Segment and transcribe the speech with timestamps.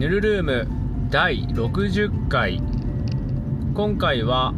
[0.00, 0.66] ヌルルーム
[1.10, 2.62] 第60回。
[3.74, 4.54] 今回は、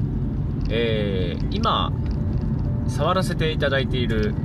[0.71, 1.93] えー、今
[2.87, 4.37] 触らせていただいている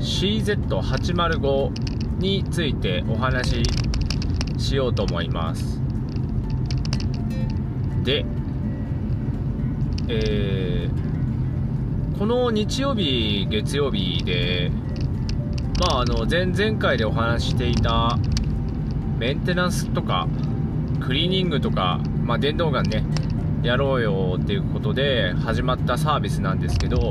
[0.00, 3.62] CZ805 についてお話
[4.56, 5.80] ししようと思います。
[8.02, 8.26] で、
[10.08, 14.72] えー、この日曜日月曜日で
[15.78, 18.18] まああの前々回でお話ししていた
[19.18, 20.28] メンテナンスとか
[21.00, 23.04] クリーニングとか、まあ、電動ガンね
[23.62, 27.10] やろうよっていうことで始まったサービスなんですけど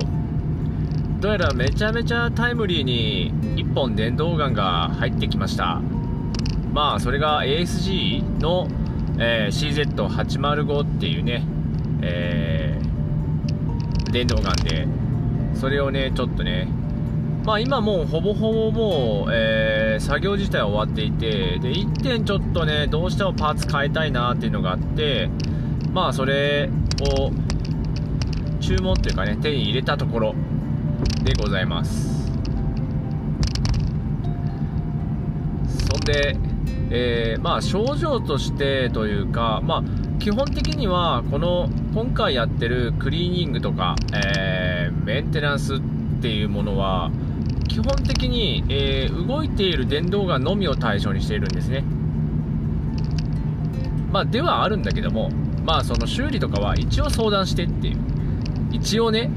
[1.19, 5.81] どうやらめちゃめちゃタイムリーに1本電動ガンが入ってきました。
[6.71, 8.67] まあそれが ASG の、
[9.17, 11.43] えー、CZ805 っていうね、
[12.01, 14.87] えー、電動ガンで
[15.53, 16.67] それをねちょっとね
[17.45, 25.29] まあ今もうほぼほぼもう、えー、作業自体は終わっていて、で、1点ちょっとね、どうしてもパーツ変えたいなっていうのがあって、
[25.93, 27.31] まあそれを
[28.59, 30.35] 注文というかね、手に入れたところ
[31.23, 32.31] でございます。
[35.67, 36.35] そんで、
[36.89, 39.83] えー、まあ症状としてというか、まあ
[40.17, 45.79] 基本的にはこの今回やってるクリーニングとか、えー、メンテナンスっ
[46.23, 47.11] ていうものは、
[47.75, 51.83] 基本的に、えー、動いている電動ガンのみを対象にしているんですね。
[54.13, 55.29] まあ、ではあるんだけども、
[55.65, 57.97] まあ、その修理とかは一応相談してっていう。
[58.71, 59.29] 一応ね、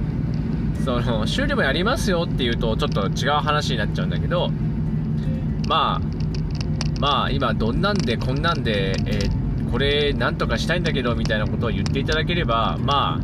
[0.84, 4.50] その、修理もやりますよっていうと、ちょっと違う話になっちゃうんだけど、
[5.66, 6.00] まあ、
[7.00, 13.20] まあ、今、どんなんで、こんなんで、えー、これ、なんとかしたいんだけど、みたいなことを言っていただければ、まあ、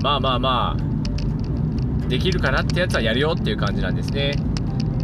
[0.00, 0.91] まあまあまあ、
[2.08, 4.34] できるかなってやつはやるよっていう感じなんですね。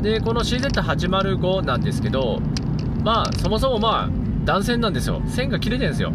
[0.03, 2.41] でこの CZ805 なんですけど
[3.03, 4.09] まあそもそもまあ
[4.45, 5.23] 断線なんですよ。
[5.27, 6.13] 線が切れてるんですよ。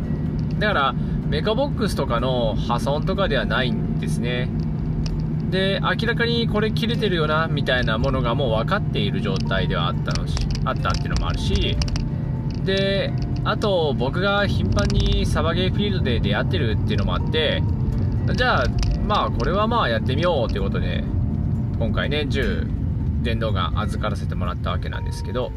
[0.60, 0.96] だから
[1.28, 4.50] メカボックスとかの破損とかではないんですね。
[5.50, 10.36] で明らかにこれ切れてるよなみたいなものがもう分かっている状態ではあったのし
[10.66, 11.78] あったっていうのもあるし。
[12.64, 13.12] で
[13.46, 17.62] あと僕が頻繁にサバゲーフィールドで出会ってるっていうのもあって
[18.36, 18.66] じゃあ
[19.06, 21.04] まあこれはまあやってみようということで
[21.80, 25.52] 今回ね10電動ガン預からせてもらったわけなんですけど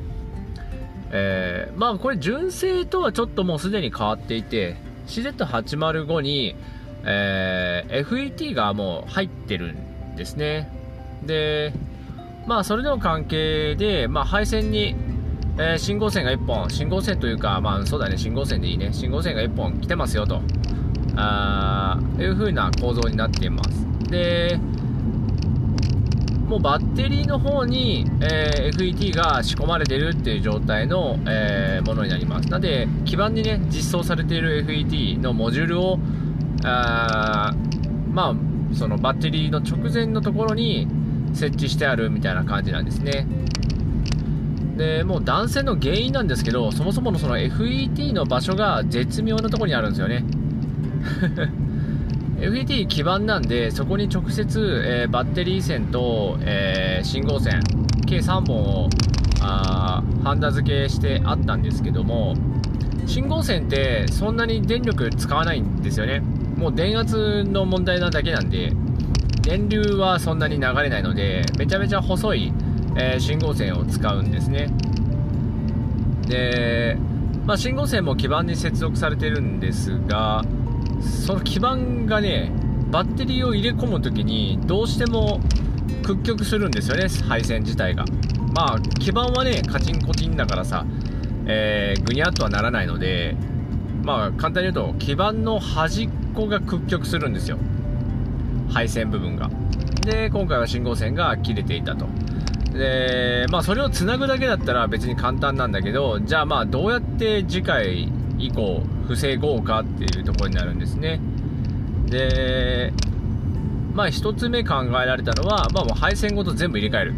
[1.11, 4.77] えー、まあこれ純正とはちょっともうすでに変わっていて
[5.07, 6.57] CZ805 に、
[7.05, 10.69] えー、FET がもう入ってるんですね。
[11.25, 11.73] で
[12.47, 14.95] まあそれの関係で、まあ、配線に、
[15.59, 18.93] えー、信号線が1本信号線というかまあそうだね信号線でいいね。
[18.93, 20.43] 信号線が1本来てますよと。
[21.17, 23.87] あいう風な構造になっています。
[24.11, 24.59] で
[26.49, 32.49] もうバッテリーの方に、えー、FET が仕込まれてるっていう状態の、えー、ものになります。
[32.49, 35.99] なので基板にね実装されている FET のモジュールを
[36.65, 37.53] あ
[38.13, 40.87] まあそのバッテリーの直前のところに
[41.35, 43.27] 設置してあるみたいな感じなんですね。
[44.77, 50.25] でもう断線の原因なんですけどそもそものその FET の場所が絶妙なところにあるんですよね。
[52.39, 57.61] FET 基板なんでそこに直接、えー、バッテリー線と、えー、信号線
[58.07, 58.91] 計3本を
[59.41, 62.35] あハンダ付けしてあったんですけども
[63.07, 66.21] 信号線ってそんなに電力使わないんですよね。
[66.57, 68.73] もう電圧の問題なだけなんで
[69.43, 72.53] 電流はそんなに流れないのでめちゃめちゃ細い、
[72.97, 74.69] えー、信号線を使うんですね。
[76.27, 76.97] で、
[77.45, 80.43] まあ、信号線も基板に接続されてるんですが
[81.01, 81.77] その基板
[82.07, 82.53] がね
[82.91, 85.41] バッテリーを入れ込む時にどうしても
[86.03, 88.05] 屈曲するんですよね配線自体が。
[88.55, 90.87] まあ基板はねカチンコチンだからさ、
[91.47, 93.37] えー、ぐにゃっとはならないので
[94.03, 97.59] まあ簡単に言うと基板の端っこが屈曲するんですよ。
[98.71, 99.51] 配線部分が。
[100.03, 102.07] で今回は信号線が切れていたと。
[102.73, 111.21] でまあそれをつなぐだけだったら別に簡単なんだけどじゃあまあどうやって次回以降防ごうかっていうところになるんですね。
[112.07, 112.93] で
[113.95, 117.15] まあ1つ目考えられたのは、まあ、もう配線ごと全部入れ替える。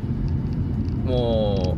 [1.05, 1.77] も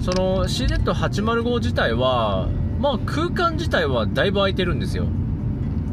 [0.00, 2.48] うその CZ805 自体は
[2.80, 5.06] まあ空間自体はだいぶ空いてるんですよ。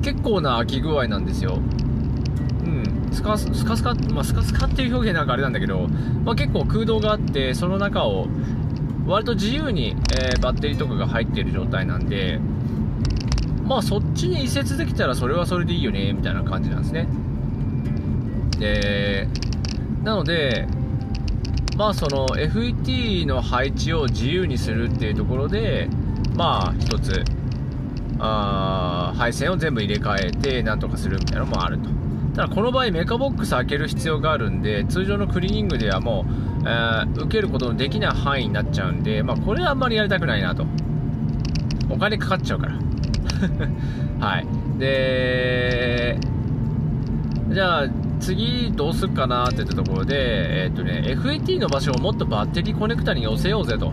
[0.01, 1.59] 結構な空き具合なんですよ。
[2.65, 3.09] うん。
[3.11, 5.87] スカスカスカ、まあ、スカスカっていう表現なんかあれなんだけど、
[6.23, 8.27] まあ、結構空洞があってその中を
[9.05, 12.39] 割と自由に、えー、バッテリーとかが入っている状態なんで
[13.69, 17.07] まあそっちに移設できたらそれはそれでいいよねみたいな感じなんですね。
[18.57, 19.27] で
[20.03, 20.67] なので
[21.77, 25.87] まあその FET の配置を自由にするっていうところで
[26.35, 27.23] まあ一つ
[28.17, 31.89] あ配線を全部入れ替えてなんとかするみたいなのもあると。
[32.35, 40.65] ただこの場合メカボックス開ける必要があるんで通常のクリーニングではもう、えー、受けることのできない範囲になっちゃうんで、まあ、これはあんまりやりたくないなと。
[41.89, 42.88] お金かかっちゃうから。
[44.19, 44.45] はい。
[44.79, 46.17] で
[47.49, 47.87] じゃあ
[48.19, 53.91] 次どうすっかなって言ったところで、えっ、とね、FAT の場所をもっとバッテリーコネクタに寄せようぜと。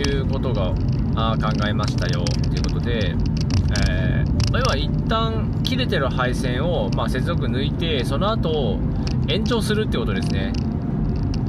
[0.00, 0.74] いうことが
[1.14, 2.24] あ考えましたよ。
[2.24, 3.14] ということで、
[3.88, 8.78] えー、要は一旦切れてる配線を、まあ、接続抜いて、その後
[9.28, 10.52] 延長するってことですね。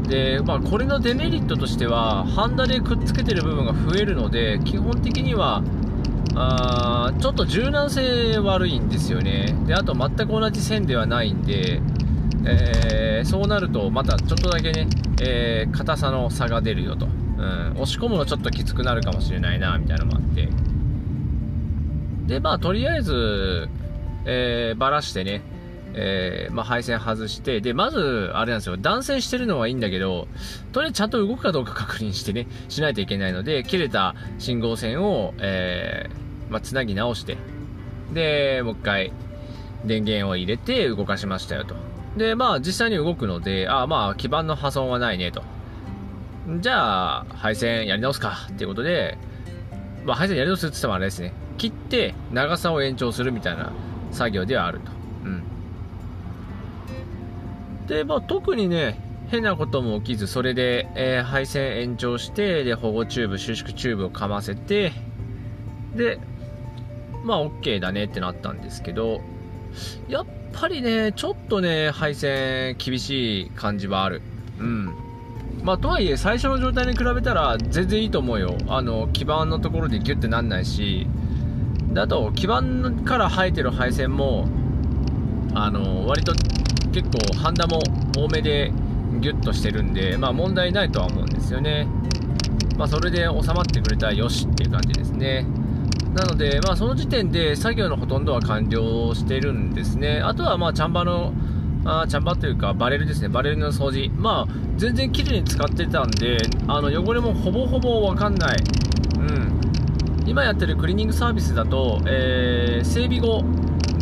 [0.07, 5.61] で、まあ、これのデメリットとしては、ハンダでくっつけてる部分が増えるので、基本的には、
[6.39, 9.55] あちょっと柔軟性悪いんですよね。
[9.65, 11.81] で、あと全く同じ線ではないんで、
[12.45, 14.87] えー、そうなるとまたちょっとだけね、
[15.21, 20.49] えー、硬さの差が出るよと、うん、押し込むのちょっときつくなるかもしれないなみたいなのもあって。
[22.27, 23.69] でまあとりあえず、
[24.25, 25.41] えー、ばらしてね
[25.99, 30.27] えー、まあ、配線外して、で、まず、あれなんですよ、断線してるのはいいんだけど、
[30.71, 37.37] とりあえずちゃんと動くかどうか確認してね、しないといけないので、切れた信号線を、えー、まあ、つなぎ直して、
[38.13, 39.11] で、もう一回、
[39.85, 41.75] 電源を入れて動かしましたよと。
[42.17, 45.43] で、まあ、実際に動くので、ああまあ、基板の破損はないねと。
[46.59, 49.17] じゃあ、配線やり直すかっていうことで、
[50.05, 51.33] まあ、配線やり直すって言ってもあれですね。
[51.57, 53.71] 切って長さを延長するみたいな
[54.11, 54.91] 作業ではあると。
[55.25, 55.43] うん。
[57.87, 58.99] で、まあ、特にね、
[59.29, 64.93] 変なことも起きず、それで、えー、配線延長して、で、保護チューブ、収縮チューブをかませて、
[65.95, 66.19] で、
[67.27, 69.21] まあ、OK だねってなったんですけど、
[70.07, 74.21] やっぱりね、ちょっとね、配線厳しい感じはある。
[74.59, 74.95] うん。
[75.63, 78.57] まあ、とはいえ、最初の状態に比べたら全然いいと思うよ。
[78.67, 81.05] あの、基板のところでギュッてなんないし、
[81.93, 84.47] であと、基板から生えてる配線も、
[85.53, 86.33] あの、割と
[86.93, 87.79] 結構ハンダも
[88.17, 88.71] 多めで
[89.19, 91.87] ギュッとしてるんで、まあ問題ないとは思うんですよね。
[92.77, 95.45] まあそれで収まってくれたらよしっていう感じですね。
[96.13, 100.21] なので、まあその時点で作業のほとんどは完了してるんですね。
[100.23, 101.33] あとはまあチャンバーの、
[101.85, 103.29] あチャンバーというかバレルですね。
[103.29, 104.09] バレルの掃除。
[104.15, 106.37] まあ全然綺麗に使ってたんで、
[106.67, 108.57] あの汚れもほぼほぼわかんない。
[109.19, 109.61] うん。
[110.25, 113.43] 今やってるクリーニングサービスだと、えー、整備後、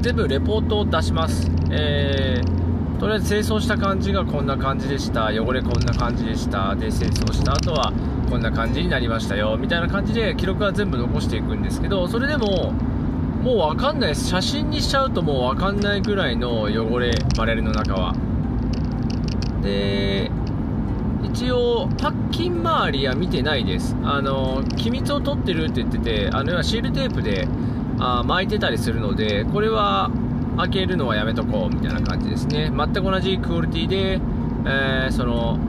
[0.02, 1.52] 全部レポートを出します。
[1.72, 2.66] えー
[3.00, 7.92] とりあえず清掃した感じがこんな感じでした汚れこんな感じでしたで清掃した後は
[8.30, 12.74] こんな感じになりましたよみたいな感じで記録は全部残していくんですけどそれでも
[13.44, 14.28] もう分かんないです。
[14.28, 18.16] 写真にしちゃうともう分かんないぐらいの汚れバレルの中は。
[19.62, 20.32] で
[21.24, 23.96] 一応パッキン周りは見てないです。
[24.04, 27.48] あの機密を取ってるって言っててあのシールテープで
[28.00, 30.10] あ巻いてたりするのでこれは
[30.58, 32.72] 開けるのはやめとこうみたいな感じですね。
[32.76, 34.20] 全く同じクオリティで、
[34.66, 35.60] えー、その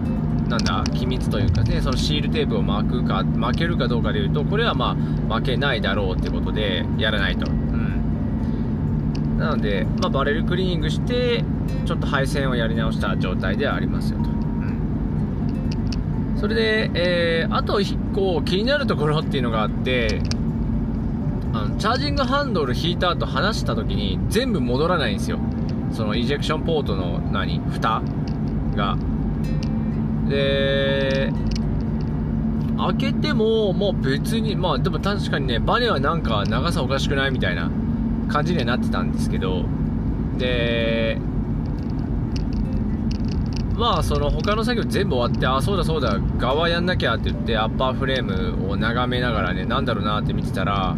[0.48, 4.94] なんだ機密というかねそのシールテープを巻くか巻けるかどうかでいうとこれはまあ
[5.28, 11.44] 巻けないだろうってことでやらないと、うん、なので、まあ、バレルクリーニングして
[11.84, 14.36] ちょっと配線をやり直した状態ではありますよと、うん、
[16.38, 20.22] それで、えー、あと1個気になるところっていうのがあって
[21.52, 25.40] あのチャージングハンドル引いた後離した時に全部戻らないんですよ。
[25.90, 28.02] そのイジェクションポートの何蓋
[28.74, 28.98] が。
[30.28, 31.32] で
[32.78, 37.70] 開けてももう別にまあでも確かにねバネはなんか長さおかしくないみたいな
[38.28, 39.64] 感じにはなってたんですけど
[40.36, 41.18] で
[43.76, 50.96] まあその他の作業全部終わってあそうだそうだ側やんなきゃって言ってアッパーフレームを眺めながらねなんだろうなって見てたら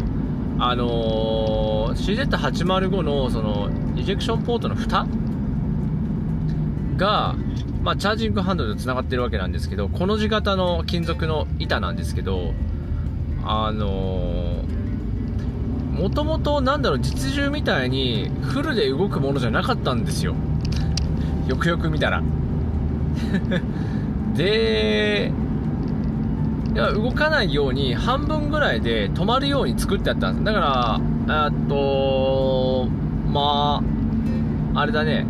[0.61, 5.07] あのー、CZ805 のそのイジェクションポートの蓋
[6.99, 7.35] が、
[7.81, 12.53] まあ、チャージングハンドルと繋がってるわけなんですけど、この字型の金属の板なんですけど、
[13.43, 14.63] あの、
[15.93, 20.35] もともとなんだろう、実銃みたいにフルで動くものじゃなかったんですよ。
[21.47, 22.21] よくよく見たら。
[24.35, 25.31] で、
[26.73, 32.87] いや動かないように半分ぐらいで止まるように作ってあったんですだからえっと
[33.31, 33.81] ま
[34.75, 35.25] ああれだね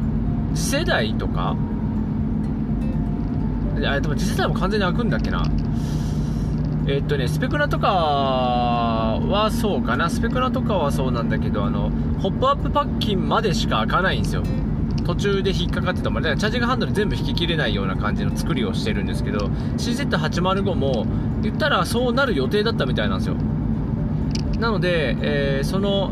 [0.56, 1.56] 世代とか？
[3.86, 5.44] あでも次世代も完全に開くんだっけな？
[6.88, 10.10] えっとねスペクラとかはそうかな。
[10.10, 11.90] スペクラとかはそうなんだけどあの
[12.20, 14.44] ホップアップパッキンまでしか開かないんですよ。
[15.06, 21.08] 途中で引っかかってたまでチャージングハンドル全部引き切れないような感じの作りをしてるんですけど CZ805 も
[21.42, 23.36] 言ったらそうなる予定だったみたいなんですよ。
[24.60, 26.12] なので、えー、その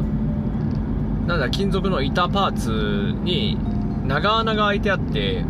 [1.27, 3.58] なんだ金属の板パーツに
[4.07, 5.43] 長穴が開いてあって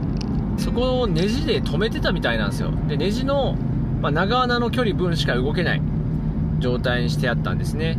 [0.58, 2.72] そこをネジで止めてたみたいなんですよ。
[2.88, 3.56] でネジの、
[4.02, 5.82] まあ、長穴の距離分しか動けない
[6.60, 7.98] 状態にしてあったんですね。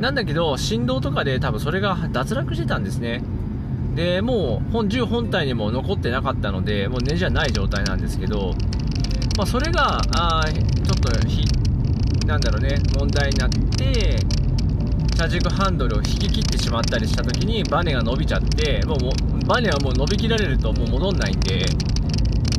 [0.00, 3.22] なんだけど振動とかで多分それが脱落してたんですね。
[3.94, 8.54] でもう本銃本体にも残ってなかったのでもうネジはない状態なんですけど、
[9.36, 11.44] まあ、それがあちょっとひ
[12.26, 14.16] なんだろうね問題になって
[15.14, 21.64] 車軸ハンドルを引き切ってしまったりした時にバネが伸びちゃってもうバネはもう伸びきられるともう戻んないんで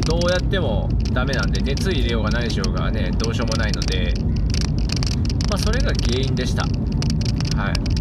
[0.07, 4.13] どうやってもダメなんで熱入れようが何しようがねどうしようもないので
[5.49, 6.63] まあそれが原因でした。
[7.55, 7.93] はい。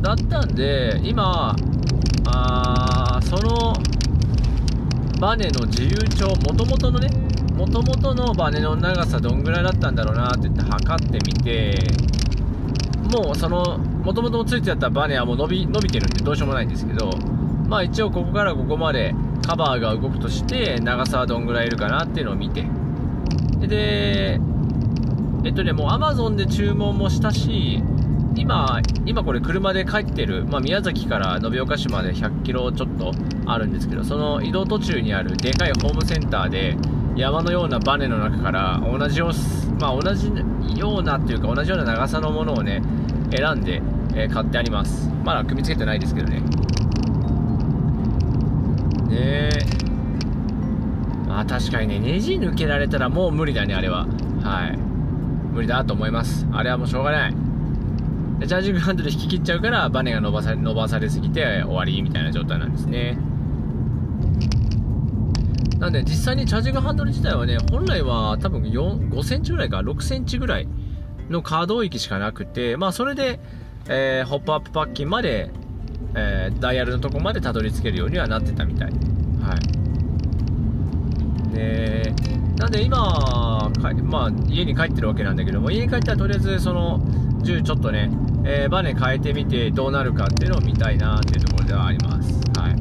[0.00, 1.54] だったんで今
[2.26, 3.74] あその
[5.20, 7.08] バネの自由帳もともとのね
[7.54, 11.78] もともとのバネの長さどんぐらいだったんだろうなって言って測ってみて
[13.16, 17.10] もうそのもともとついてあったバネはもう伸び伸びてるんでどうしようもないんですけど
[17.72, 19.14] まあ一応ここからここまで
[19.46, 22.66] カバーが動くとして長さはどんぐらいいるかなっていうのを見て
[23.66, 24.38] で
[25.42, 27.82] えっとねもう Amazon で注文もしたし
[28.36, 33.12] 今、今これ車で帰ってる、まあ、宮崎から延岡市まで100キロちょっと
[33.46, 36.74] あるんですけど、その移動途中にあるでかいホームセンターで、
[37.14, 40.32] 山のようなバネの中から同じよう、まあ、同じ
[40.78, 42.80] ようなっていうか同じような長さのものをね、
[43.36, 43.82] 選んで、
[44.14, 45.10] え、買ってあります。
[45.24, 46.42] まだ組み付けてないですけどね。
[49.12, 49.50] ね。
[51.28, 54.06] まあ確かにね、ネジ抜けられたらもう無理だね、あれは。
[54.42, 54.76] はい。
[55.52, 56.46] 無理だと思います。
[56.52, 57.52] あれはもうしょうがない。
[58.46, 63.16] チャージングハンドル引き切っちゃうからバネが伸ばされ伸ばされすぎて終わりみたいな状態なんですね
[65.78, 70.68] なんで実際にチャージングハンドル自体はね本来は多分5センチぐらいか6センチぐらい
[71.28, 73.38] の可動域しかなくてまあそれで、
[73.88, 75.50] えー、ホップアップパッキンまで、
[76.14, 79.56] えー、ダイヤルのとこまでたどり着けるようにはなってたみたいは
[81.52, 82.14] いで
[82.58, 83.70] なんで今
[84.04, 87.00] まあ、家に帰ってるわけなんだけども家に帰ったらとりあえずその
[87.42, 88.10] 銃ちょっとね
[88.44, 92.40] えー、バネ変えてみてどうなるかっていうのを見たいなっていうところではあります。
[92.58, 92.74] はい。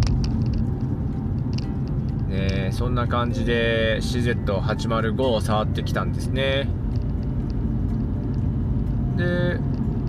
[2.32, 6.68] ねそんな感じで CZ805 を触ってきたんですね。
[9.18, 9.60] で、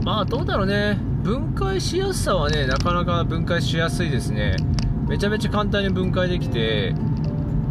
[0.05, 0.97] まあどうだろうね。
[1.23, 4.57] 分解しやすさはね、なかなか分解しやすいですね。
[5.09, 6.95] めちゃめちゃ簡単に分解できて、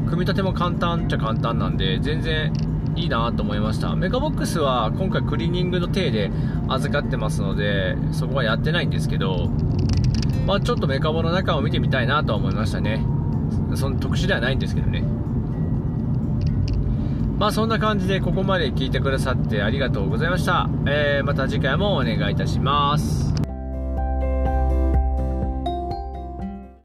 [0.05, 2.53] 組み立ても簡単っちゃ簡単なんで、全然
[2.96, 3.96] いいなと思いました。
[3.96, 6.31] メカボックスは今回クリーニングの体で
[6.70, 9.50] 預かってますのでそこはやってないんですけど
[10.46, 13.05] まあちょっとメカボの中を見てみたいなとは思いましたね。
[13.75, 15.03] その特殊ではないんですけどね。
[17.42, 23.50] まあそんな感じでここまで聞いてくださってありがとうございました、えー、また次回もお願いいたします。